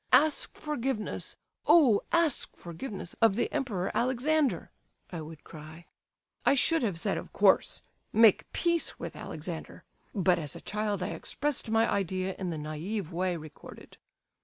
[0.11, 1.35] 'Ask forgiveness,
[1.67, 4.71] Oh, ask forgiveness of the Emperor Alexander!'
[5.11, 5.85] I would cry.
[6.43, 9.83] I should have said, of course, 'Make peace with Alexander,'
[10.15, 13.97] but as a child I expressed my idea in the naive way recorded.